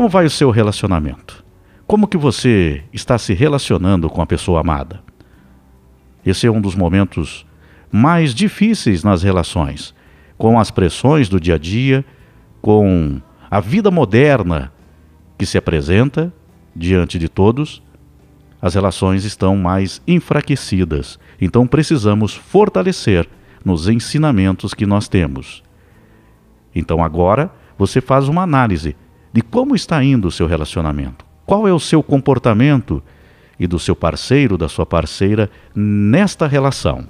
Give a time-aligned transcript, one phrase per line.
[0.00, 1.44] Como vai o seu relacionamento?
[1.86, 5.02] Como que você está se relacionando com a pessoa amada?
[6.24, 7.44] Esse é um dos momentos
[7.92, 9.94] mais difíceis nas relações,
[10.38, 12.02] com as pressões do dia a dia,
[12.62, 13.20] com
[13.50, 14.72] a vida moderna
[15.36, 16.32] que se apresenta
[16.74, 17.82] diante de todos,
[18.62, 21.18] as relações estão mais enfraquecidas.
[21.38, 23.28] Então precisamos fortalecer
[23.62, 25.62] nos ensinamentos que nós temos.
[26.74, 28.96] Então agora você faz uma análise
[29.32, 31.24] de como está indo o seu relacionamento.
[31.46, 33.02] Qual é o seu comportamento
[33.60, 37.06] e do seu parceiro, da sua parceira nesta relação.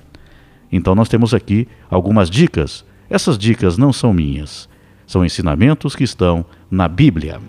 [0.70, 2.84] Então nós temos aqui algumas dicas.
[3.08, 4.68] Essas dicas não são minhas,
[5.06, 7.40] são ensinamentos que estão na Bíblia.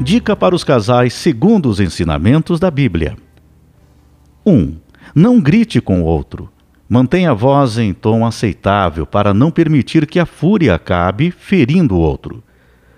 [0.00, 3.16] Dica para os casais segundo os ensinamentos da Bíblia.
[4.44, 4.52] 1.
[4.52, 4.76] Um,
[5.14, 6.50] não grite com o outro.
[6.88, 12.00] Mantenha a voz em tom aceitável para não permitir que a fúria acabe ferindo o
[12.00, 12.42] outro.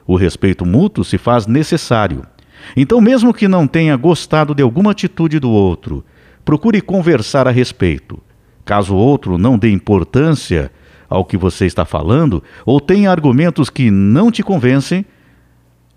[0.08, 2.24] O respeito mútuo se faz necessário.
[2.76, 6.04] Então, mesmo que não tenha gostado de alguma atitude do outro,
[6.44, 8.18] procure conversar a respeito.
[8.64, 10.72] Caso o outro não dê importância
[11.08, 15.06] ao que você está falando ou tenha argumentos que não te convencem,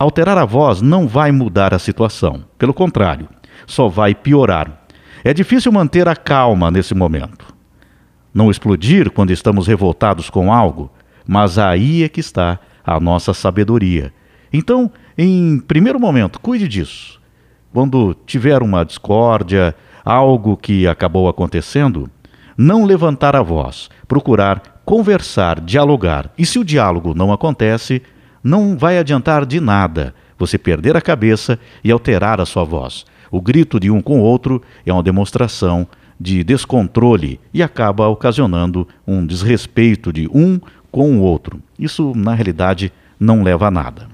[0.01, 2.43] Alterar a voz não vai mudar a situação.
[2.57, 3.29] Pelo contrário,
[3.67, 4.81] só vai piorar.
[5.23, 7.53] É difícil manter a calma nesse momento.
[8.33, 10.91] Não explodir quando estamos revoltados com algo,
[11.27, 14.13] mas aí é que está a nossa sabedoria.
[14.51, 17.19] Então, em primeiro momento, cuide disso.
[17.73, 22.09] Quando tiver uma discórdia, algo que acabou acontecendo,
[22.57, 26.31] não levantar a voz, procurar conversar, dialogar.
[26.37, 28.01] E se o diálogo não acontece,
[28.43, 33.05] não vai adiantar de nada você perder a cabeça e alterar a sua voz.
[33.31, 35.87] O grito de um com o outro é uma demonstração
[36.19, 40.59] de descontrole e acaba ocasionando um desrespeito de um
[40.91, 41.61] com o outro.
[41.79, 44.07] Isso, na realidade, não leva a nada.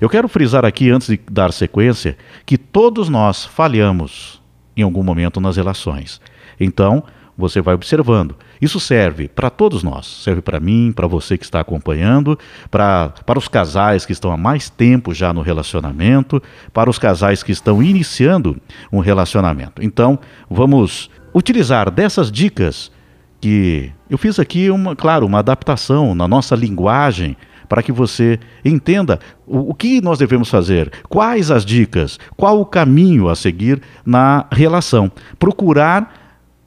[0.00, 4.40] Eu quero frisar aqui, antes de dar sequência, que todos nós falhamos
[4.76, 6.20] em algum momento nas relações.
[6.58, 7.04] Então,
[7.36, 8.36] você vai observando.
[8.60, 12.38] Isso serve para todos nós, serve para mim, para você que está acompanhando,
[12.70, 16.42] para, para os casais que estão há mais tempo já no relacionamento,
[16.72, 18.60] para os casais que estão iniciando
[18.92, 19.82] um relacionamento.
[19.82, 22.92] Então, vamos utilizar dessas dicas
[23.40, 27.36] que eu fiz aqui, uma, claro, uma adaptação na nossa linguagem
[27.68, 32.66] para que você entenda o, o, que nós devemos fazer, quais as dicas, qual o
[32.66, 35.10] caminho a seguir na relação.
[35.38, 36.12] Procurar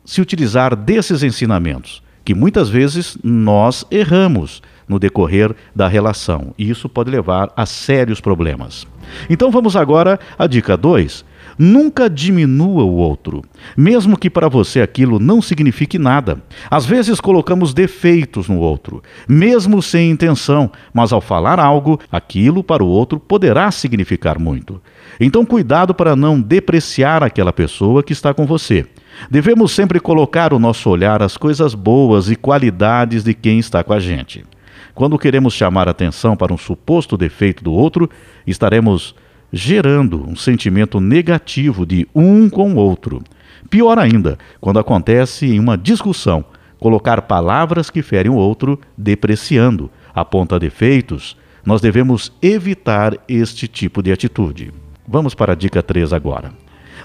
[0.06, 6.88] se utilizar desses ensinamentos, que muitas vezes nós erramos no decorrer da relação, e isso
[6.88, 8.88] pode levar a sérios problemas.
[9.30, 11.26] Então vamos agora à dica 2.
[11.58, 13.42] Nunca diminua o outro,
[13.78, 16.42] mesmo que para você aquilo não signifique nada.
[16.70, 22.84] Às vezes colocamos defeitos no outro, mesmo sem intenção, mas ao falar algo, aquilo para
[22.84, 24.82] o outro poderá significar muito.
[25.20, 28.86] Então, cuidado para não depreciar aquela pessoa que está com você.
[29.30, 33.94] Devemos sempre colocar o nosso olhar às coisas boas e qualidades de quem está com
[33.94, 34.44] a gente.
[34.94, 38.10] Quando queremos chamar atenção para um suposto defeito do outro,
[38.46, 39.16] estaremos
[39.56, 43.22] gerando um sentimento negativo de um com o outro.
[43.70, 46.44] Pior ainda, quando acontece em uma discussão,
[46.80, 54.12] colocar palavras que ferem o outro, depreciando, aponta defeitos, nós devemos evitar este tipo de
[54.12, 54.74] atitude.
[55.08, 56.52] Vamos para a dica 3 agora.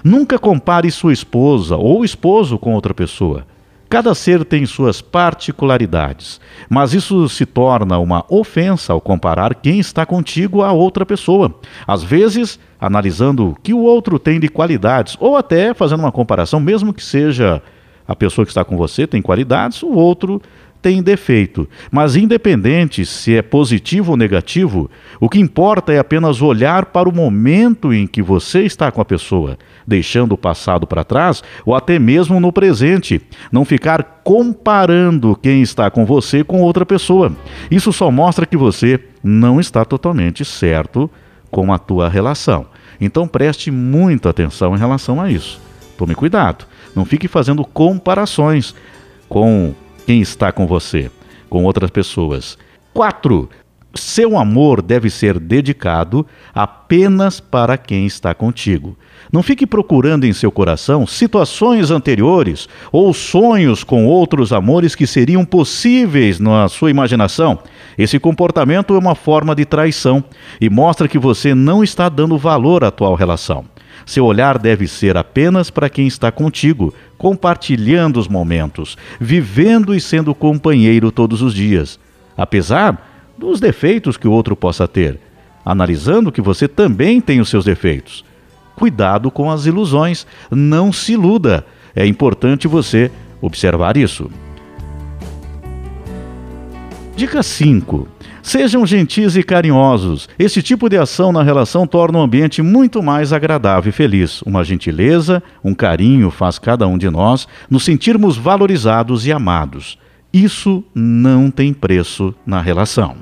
[0.03, 3.45] Nunca compare sua esposa ou esposo com outra pessoa.
[3.89, 6.39] Cada ser tem suas particularidades,
[6.69, 11.55] mas isso se torna uma ofensa ao comparar quem está contigo a outra pessoa.
[11.87, 16.59] Às vezes, analisando o que o outro tem de qualidades, ou até fazendo uma comparação,
[16.59, 17.63] mesmo que seja
[18.07, 20.39] a pessoa que está com você tem qualidades, o outro
[20.81, 21.67] tem defeito.
[21.91, 27.15] Mas, independente se é positivo ou negativo, o que importa é apenas olhar para o
[27.15, 31.99] momento em que você está com a pessoa, deixando o passado para trás ou até
[31.99, 33.21] mesmo no presente.
[33.51, 37.31] Não ficar comparando quem está com você com outra pessoa.
[37.69, 41.09] Isso só mostra que você não está totalmente certo
[41.51, 42.67] com a tua relação.
[43.01, 45.59] Então preste muita atenção em relação a isso.
[45.97, 46.65] Tome cuidado.
[46.95, 48.73] Não fique fazendo comparações
[49.27, 49.73] com
[50.09, 51.11] quem está com você,
[51.51, 52.57] com outras pessoas.
[52.95, 53.47] 4.
[53.93, 58.97] Seu amor deve ser dedicado apenas para quem está contigo.
[59.31, 65.45] Não fique procurando em seu coração situações anteriores ou sonhos com outros amores que seriam
[65.45, 67.59] possíveis na sua imaginação.
[67.95, 70.23] Esse comportamento é uma forma de traição
[70.59, 73.63] e mostra que você não está dando valor à atual relação.
[74.07, 80.33] Seu olhar deve ser apenas para quem está contigo, compartilhando os momentos, vivendo e sendo
[80.33, 81.99] companheiro todos os dias.
[82.35, 85.19] Apesar dos defeitos que o outro possa ter,
[85.63, 88.23] analisando que você também tem os seus defeitos.
[88.73, 91.65] Cuidado com as ilusões, não se iluda.
[91.93, 93.11] É importante você
[93.41, 94.31] observar isso.
[97.17, 98.07] Dica 5.
[98.41, 100.29] Sejam gentis e carinhosos.
[100.37, 104.41] Esse tipo de ação na relação torna o ambiente muito mais agradável e feliz.
[104.43, 109.97] Uma gentileza, um carinho faz cada um de nós nos sentirmos valorizados e amados.
[110.31, 113.15] Isso não tem preço na relação.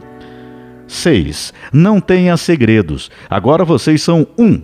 [0.87, 1.53] 6.
[1.73, 3.11] Não tenha segredos.
[3.29, 4.61] Agora vocês são um.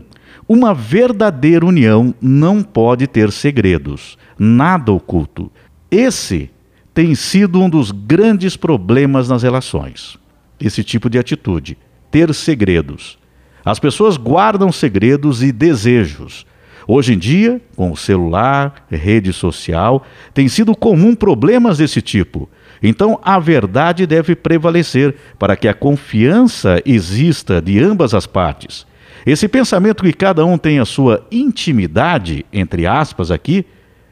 [0.47, 5.51] Uma verdadeira união não pode ter segredos, nada oculto.
[5.89, 6.49] Esse
[6.93, 10.17] tem sido um dos grandes problemas nas relações.
[10.65, 11.77] Esse tipo de atitude,
[12.09, 13.17] ter segredos.
[13.65, 16.45] As pessoas guardam segredos e desejos.
[16.87, 22.49] Hoje em dia, com o celular, rede social, tem sido comum problemas desse tipo.
[22.81, 28.85] Então, a verdade deve prevalecer para que a confiança exista de ambas as partes.
[29.25, 33.65] Esse pensamento que cada um tem a sua intimidade, entre aspas, aqui,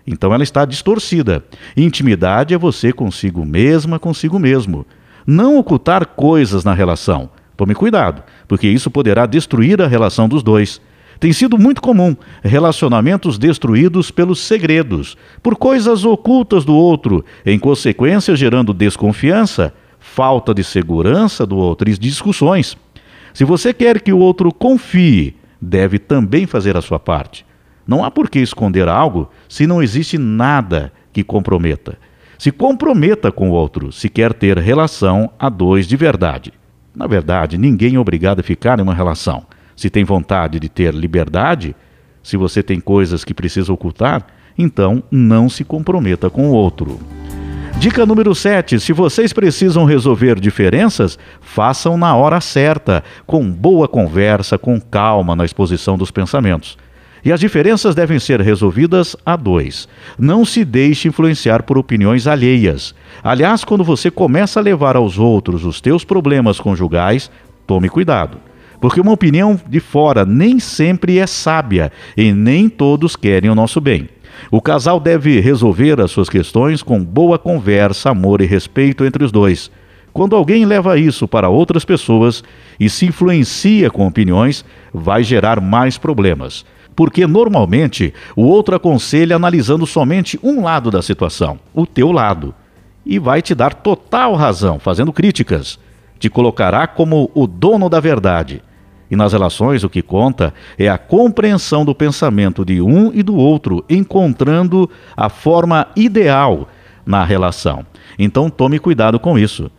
[0.08, 1.44] então ela está distorcida.
[1.76, 4.86] Intimidade é você consigo mesma, consigo mesmo.
[5.26, 7.30] Não ocultar coisas na relação.
[7.56, 10.82] Tome cuidado, porque isso poderá destruir a relação dos dois.
[11.20, 18.36] Tem sido muito comum relacionamentos destruídos pelos segredos, por coisas ocultas do outro, em consequência
[18.36, 22.76] gerando desconfiança, falta de segurança do outro e discussões.
[23.34, 27.46] Se você quer que o outro confie, deve também fazer a sua parte.
[27.88, 31.98] Não há por que esconder algo se não existe nada que comprometa.
[32.42, 36.52] Se comprometa com o outro se quer ter relação a dois de verdade.
[36.96, 39.46] Na verdade, ninguém é obrigado a ficar em uma relação.
[39.76, 41.76] Se tem vontade de ter liberdade,
[42.24, 44.26] se você tem coisas que precisa ocultar,
[44.58, 47.00] então não se comprometa com o outro.
[47.78, 54.58] Dica número 7: se vocês precisam resolver diferenças, façam na hora certa, com boa conversa,
[54.58, 56.76] com calma na exposição dos pensamentos.
[57.24, 59.88] E as diferenças devem ser resolvidas a dois.
[60.18, 62.96] Não se deixe influenciar por opiniões alheias.
[63.24, 67.30] Aliás, quando você começa a levar aos outros os teus problemas conjugais,
[67.68, 68.38] tome cuidado.
[68.80, 73.80] Porque uma opinião de fora nem sempre é sábia e nem todos querem o nosso
[73.80, 74.10] bem.
[74.50, 79.32] O casal deve resolver as suas questões com boa conversa, amor e respeito entre os
[79.32, 79.70] dois.
[80.12, 82.44] Quando alguém leva isso para outras pessoas
[82.80, 86.66] e se influencia com opiniões, vai gerar mais problemas
[86.96, 92.54] porque normalmente o outro aconselha analisando somente um lado da situação, o teu lado,
[93.06, 95.80] e vai te dar total razão, fazendo críticas.
[96.20, 98.62] Te colocará como o dono da verdade.
[99.10, 103.36] E nas relações o que conta é a compreensão do pensamento de um e do
[103.36, 106.70] outro, encontrando a forma ideal
[107.06, 107.86] na relação.
[108.18, 109.70] Então tome cuidado com isso.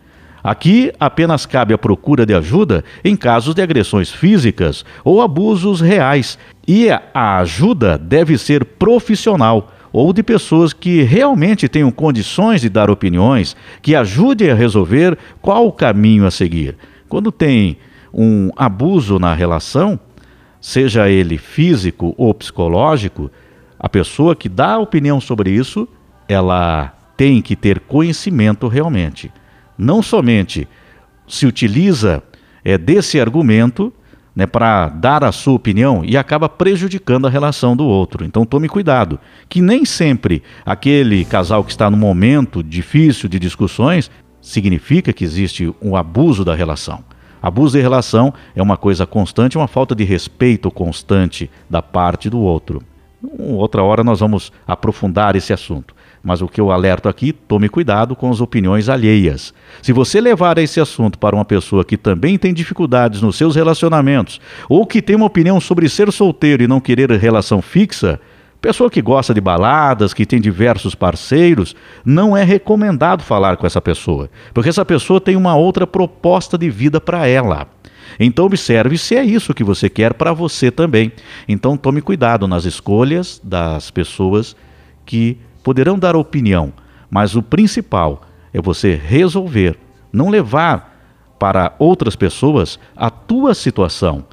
[0.42, 6.36] Aqui apenas cabe a procura de ajuda em casos de agressões físicas ou abusos reais,
[6.66, 12.90] e a ajuda deve ser profissional ou de pessoas que realmente tenham condições de dar
[12.90, 16.76] opiniões que ajudem a resolver qual o caminho a seguir.
[17.08, 17.76] Quando tem
[18.12, 20.00] um abuso na relação,
[20.60, 23.30] seja ele físico ou psicológico,
[23.78, 25.86] a pessoa que dá opinião sobre isso,
[26.28, 29.30] ela tem que ter conhecimento realmente
[29.76, 30.68] não somente
[31.26, 32.22] se utiliza
[32.64, 33.92] é, desse argumento
[34.34, 38.24] né, para dar a sua opinião e acaba prejudicando a relação do outro.
[38.24, 44.10] Então tome cuidado, que nem sempre aquele casal que está no momento difícil de discussões
[44.40, 47.04] significa que existe um abuso da relação.
[47.40, 52.38] Abuso de relação é uma coisa constante, uma falta de respeito constante da parte do
[52.38, 52.82] outro.
[53.38, 55.94] Outra hora nós vamos aprofundar esse assunto.
[56.22, 59.52] Mas o que eu alerto aqui, tome cuidado com as opiniões alheias.
[59.82, 64.40] Se você levar esse assunto para uma pessoa que também tem dificuldades nos seus relacionamentos,
[64.68, 68.20] ou que tem uma opinião sobre ser solteiro e não querer relação fixa,
[68.60, 71.74] pessoa que gosta de baladas, que tem diversos parceiros,
[72.04, 76.70] não é recomendado falar com essa pessoa, porque essa pessoa tem uma outra proposta de
[76.70, 77.66] vida para ela.
[78.20, 81.10] Então observe se é isso que você quer para você também.
[81.48, 84.54] Então tome cuidado nas escolhas das pessoas
[85.04, 86.72] que poderão dar opinião,
[87.10, 89.78] mas o principal é você resolver,
[90.12, 90.92] não levar
[91.38, 94.24] para outras pessoas a tua situação,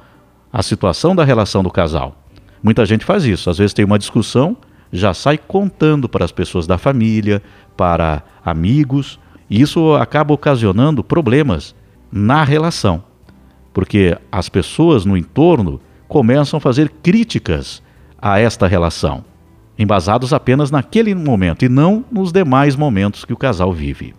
[0.52, 2.16] a situação da relação do casal.
[2.62, 4.56] Muita gente faz isso, às vezes tem uma discussão,
[4.92, 7.42] já sai contando para as pessoas da família,
[7.76, 9.18] para amigos,
[9.48, 11.74] e isso acaba ocasionando problemas
[12.12, 13.02] na relação,
[13.72, 17.82] porque as pessoas no entorno começam a fazer críticas
[18.20, 19.24] a esta relação
[19.80, 24.14] embasados apenas naquele momento e não nos demais momentos que o casal vive.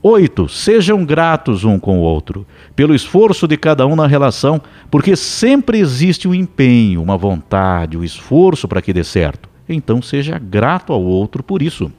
[0.00, 0.48] 8.
[0.48, 2.46] Sejam gratos um com o outro,
[2.76, 4.60] pelo esforço de cada um na relação,
[4.90, 9.48] porque sempre existe um empenho, uma vontade, um esforço para que dê certo.
[9.68, 11.90] Então seja grato ao outro por isso.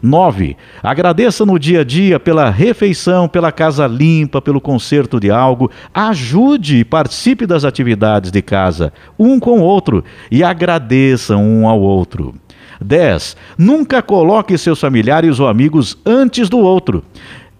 [0.00, 0.56] 9.
[0.82, 5.70] Agradeça no dia a dia pela refeição, pela casa limpa, pelo conserto de algo.
[5.92, 11.80] Ajude e participe das atividades de casa, um com o outro, e agradeça um ao
[11.80, 12.34] outro.
[12.80, 13.36] 10.
[13.56, 17.02] Nunca coloque seus familiares ou amigos antes do outro.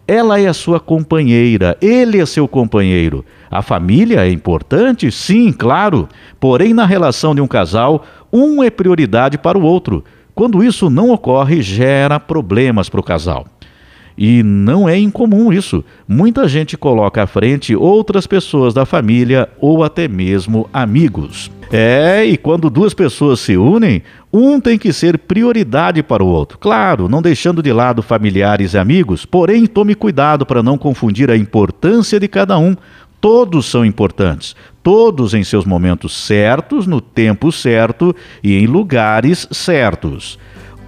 [0.06, 3.24] Ela é a sua companheira, ele é seu companheiro.
[3.50, 5.10] A família é importante?
[5.12, 6.08] Sim, claro.
[6.40, 10.04] Porém, na relação de um casal, um é prioridade para o outro.
[10.34, 13.46] Quando isso não ocorre, gera problemas para o casal.
[14.16, 15.84] E não é incomum isso.
[16.06, 21.50] Muita gente coloca à frente outras pessoas da família ou até mesmo amigos.
[21.74, 26.58] É, e quando duas pessoas se unem, um tem que ser prioridade para o outro.
[26.58, 31.36] Claro, não deixando de lado familiares e amigos, porém tome cuidado para não confundir a
[31.36, 32.76] importância de cada um.
[33.22, 38.12] Todos são importantes, todos em seus momentos certos, no tempo certo
[38.42, 40.40] e em lugares certos.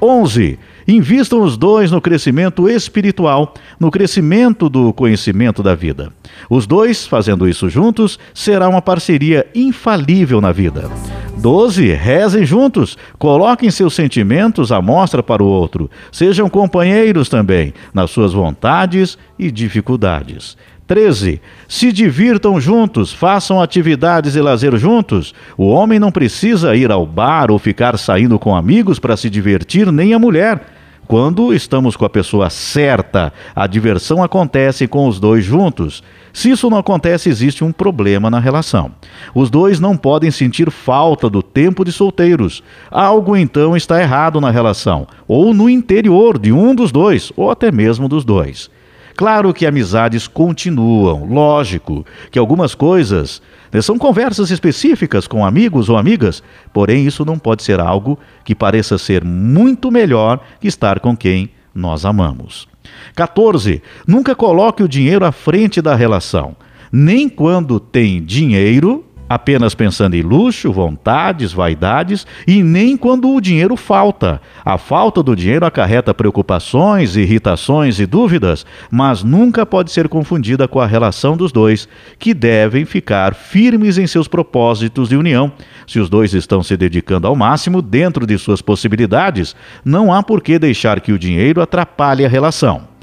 [0.03, 0.59] 11.
[0.89, 6.13] Invistam os dois no crescimento espiritual, no crescimento do conhecimento da vida.
[6.51, 10.91] Os dois, fazendo isso juntos, será uma parceria infalível na vida.
[11.37, 11.93] 12.
[11.93, 15.89] Rezem juntos, coloquem seus sentimentos à mostra para o outro.
[16.11, 20.57] Sejam companheiros também, nas suas vontades e dificuldades.
[20.87, 21.41] 13.
[21.67, 25.35] Se divirtam juntos, façam atividades e lazer juntos.
[25.57, 29.91] O homem não precisa ir ao bar ou ficar saindo com amigos para se divertir,
[29.91, 30.61] nem a mulher.
[31.07, 36.03] Quando estamos com a pessoa certa, a diversão acontece com os dois juntos.
[36.33, 38.91] Se isso não acontece, existe um problema na relação.
[39.35, 42.63] Os dois não podem sentir falta do tempo de solteiros.
[42.91, 47.71] Algo então está errado na relação, ou no interior de um dos dois, ou até
[47.71, 48.71] mesmo dos dois.
[49.17, 53.41] Claro que amizades continuam, lógico que algumas coisas
[53.73, 56.43] né, são conversas específicas com amigos ou amigas,
[56.73, 61.51] porém isso não pode ser algo que pareça ser muito melhor que estar com quem
[61.73, 62.69] nós amamos.
[63.15, 63.83] 14.
[64.07, 66.57] Nunca coloque o dinheiro à frente da relação.
[66.91, 73.77] Nem quando tem dinheiro, apenas pensando em luxo, vontades, vaidades e nem quando o dinheiro
[73.77, 74.41] falta.
[74.65, 80.81] A falta do dinheiro acarreta preocupações, irritações e dúvidas, mas nunca pode ser confundida com
[80.81, 81.89] a relação dos dois,
[82.19, 85.53] que devem ficar firmes em seus propósitos de união.
[85.87, 89.55] Se os dois estão se dedicando ao máximo dentro de suas possibilidades,
[89.85, 92.95] não há por que deixar que o dinheiro atrapalhe a relação.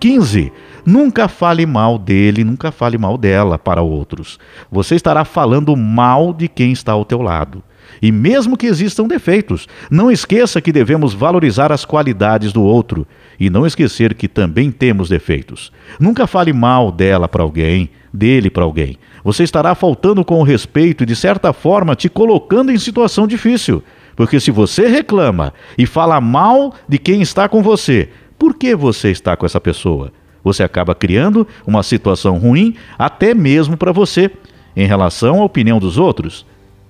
[0.00, 0.50] 15.
[0.84, 4.38] Nunca fale mal dele, nunca fale mal dela para outros.
[4.70, 7.62] Você estará falando mal de quem está ao teu lado.
[8.00, 13.06] E mesmo que existam defeitos, não esqueça que devemos valorizar as qualidades do outro
[13.38, 15.72] e não esquecer que também temos defeitos.
[15.98, 18.96] Nunca fale mal dela para alguém, dele para alguém.
[19.22, 23.82] Você estará faltando com o respeito e, de certa forma, te colocando em situação difícil.
[24.16, 28.08] Porque se você reclama e fala mal de quem está com você,
[28.38, 30.12] por que você está com essa pessoa?
[30.42, 34.30] Você acaba criando uma situação ruim até mesmo para você.
[34.76, 36.46] Em relação à opinião dos outros,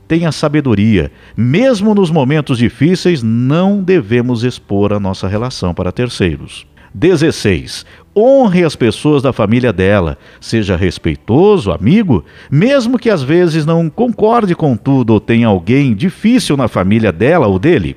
[0.06, 1.10] tenha sabedoria.
[1.36, 6.66] Mesmo nos momentos difíceis, não devemos expor a nossa relação para terceiros.
[6.92, 7.86] 16.
[8.16, 10.18] Honre as pessoas da família dela.
[10.40, 16.56] Seja respeitoso, amigo, mesmo que às vezes não concorde com tudo ou tenha alguém difícil
[16.56, 17.96] na família dela ou dele.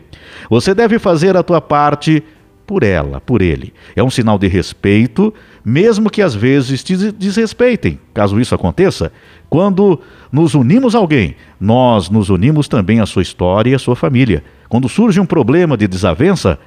[0.49, 2.23] Você deve fazer a tua parte
[2.65, 3.73] por ela, por ele.
[3.95, 7.99] É um sinal de respeito, mesmo que às vezes te desrespeitem.
[8.13, 9.11] Caso isso aconteça,
[9.49, 9.99] quando
[10.31, 14.43] nos unimos a alguém, nós nos unimos também à sua história e à sua família.
[14.67, 16.57] Quando surge um problema de desavença,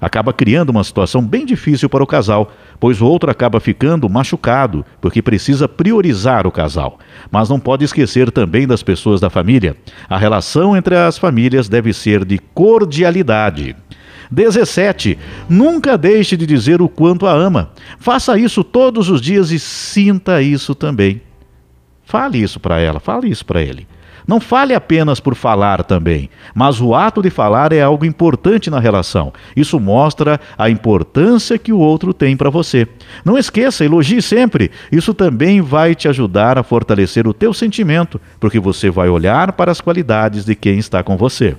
[0.00, 4.84] acaba criando uma situação bem difícil para o casal, pois o outro acaba ficando machucado,
[5.00, 6.98] porque precisa priorizar o casal.
[7.30, 9.76] Mas não pode esquecer também das pessoas da família.
[10.08, 13.74] A relação entre as famílias deve ser de cordialidade.
[14.30, 15.18] 17.
[15.48, 17.70] Nunca deixe de dizer o quanto a ama.
[17.98, 21.20] Faça isso todos os dias e sinta isso também.
[22.04, 23.86] Fale isso para ela, fale isso para ele.
[24.26, 28.80] Não fale apenas por falar também, mas o ato de falar é algo importante na
[28.80, 29.32] relação.
[29.54, 32.88] Isso mostra a importância que o outro tem para você.
[33.24, 34.72] Não esqueça, elogie sempre.
[34.90, 39.70] Isso também vai te ajudar a fortalecer o teu sentimento, porque você vai olhar para
[39.70, 41.54] as qualidades de quem está com você.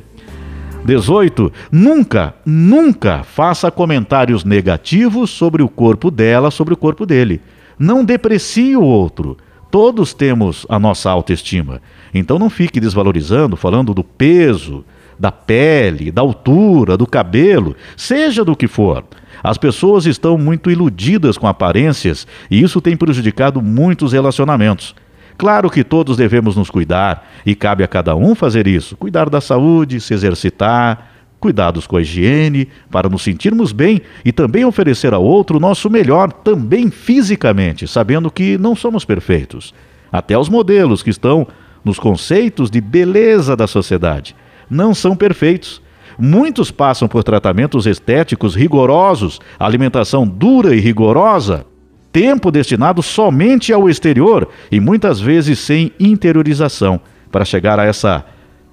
[0.87, 1.51] 18.
[1.69, 7.41] Nunca, nunca faça comentários negativos sobre o corpo dela, sobre o corpo dele.
[7.77, 9.37] Não deprecie o outro.
[9.69, 11.81] Todos temos a nossa autoestima.
[12.13, 14.85] Então não fique desvalorizando, falando do peso
[15.19, 19.03] da pele, da altura, do cabelo, seja do que for.
[19.43, 24.95] As pessoas estão muito iludidas com aparências e isso tem prejudicado muitos relacionamentos.
[25.37, 29.39] Claro que todos devemos nos cuidar e cabe a cada um fazer isso: cuidar da
[29.39, 35.23] saúde, se exercitar, cuidados com a higiene, para nos sentirmos bem e também oferecer ao
[35.23, 39.73] outro o nosso melhor, também fisicamente, sabendo que não somos perfeitos.
[40.11, 41.47] Até os modelos que estão
[41.85, 44.35] nos conceitos de beleza da sociedade
[44.69, 45.81] não são perfeitos.
[46.17, 51.65] Muitos passam por tratamentos estéticos rigorosos, alimentação dura e rigorosa,
[52.17, 56.99] tempo destinado somente ao exterior e muitas vezes sem interiorização
[57.31, 58.25] para chegar a essa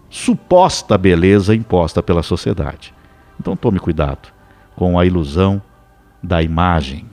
[0.09, 2.95] suposta beleza imposta pela sociedade.
[3.39, 4.33] Então tome cuidado
[4.75, 5.61] com a ilusão
[6.23, 7.05] da imagem.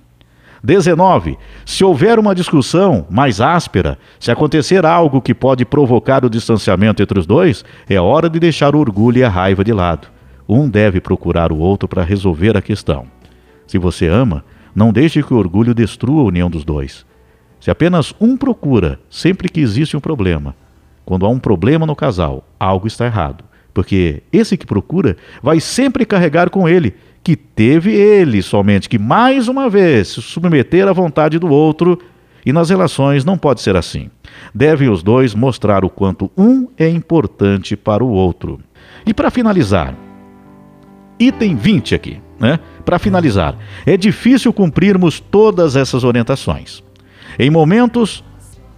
[0.64, 1.38] 19.
[1.66, 7.20] Se houver uma discussão mais áspera, se acontecer algo que pode provocar o distanciamento entre
[7.20, 10.08] os dois, é hora de deixar o orgulho e a raiva de lado.
[10.48, 13.06] Um deve procurar o outro para resolver a questão.
[13.68, 14.46] Se você ama,
[14.76, 17.06] não deixe que o orgulho destrua a união dos dois.
[17.60, 20.56] Se apenas um procura sempre que existe um problema,
[21.06, 23.44] quando há um problema no casal, algo está errado.
[23.74, 29.48] Porque esse que procura vai sempre carregar com ele que teve ele somente que mais
[29.48, 32.00] uma vez se submeter à vontade do outro,
[32.46, 34.10] e nas relações não pode ser assim.
[34.54, 38.60] Devem os dois mostrar o quanto um é importante para o outro.
[39.06, 39.96] E para finalizar,
[41.22, 42.60] item 20 aqui, né?
[42.84, 46.84] Para finalizar, é difícil cumprirmos todas essas orientações.
[47.38, 48.24] Em momentos,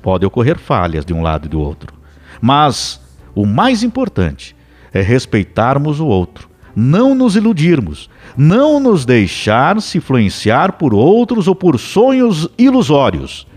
[0.02, 1.94] pode ocorrer falhas de um lado e do outro.
[2.42, 3.00] Mas
[3.34, 4.56] o mais importante
[4.94, 11.56] é respeitarmos o outro, não nos iludirmos, não nos deixar se influenciar por outros ou
[11.56, 13.48] por sonhos ilusórios.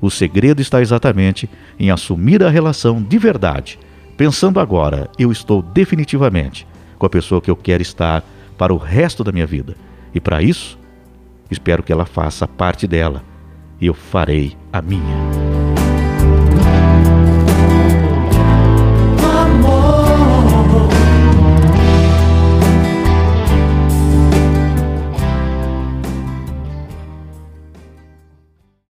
[0.00, 3.78] O segredo está exatamente em assumir a relação de verdade,
[4.16, 6.66] pensando agora, eu estou definitivamente
[6.98, 8.24] com a pessoa que eu quero estar
[8.56, 9.76] para o resto da minha vida.
[10.14, 10.78] E para isso,
[11.50, 13.22] espero que ela faça parte dela
[13.80, 15.51] e eu farei a minha.